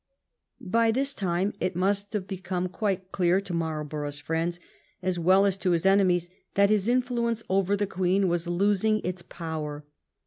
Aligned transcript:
By 0.65 0.89
this 0.89 1.13
time 1.13 1.53
it 1.59 1.75
must 1.75 2.13
have 2.13 2.25
become 2.27 2.67
quite 2.69 3.11
clear 3.11 3.39
to 3.41 3.53
Marlborough's 3.53 4.19
friends, 4.19 4.59
as 5.03 5.19
well 5.19 5.45
as 5.45 5.57
to 5.57 5.73
his 5.73 5.85
enemies, 5.85 6.27
that 6.55 6.71
his 6.71 6.87
influence 6.89 7.43
over 7.49 7.75
the 7.75 7.85
Queen 7.85 8.27
was 8.27 8.47
losing 8.47 9.01
its 9.03 9.21
power. 9.21 9.85